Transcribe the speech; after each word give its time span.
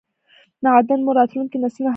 معادن 0.63 0.97
مو 1.05 1.11
راتلونکو 1.17 1.57
نسلونو 1.61 1.77
حق 1.87 1.87
دی!! 1.87 1.89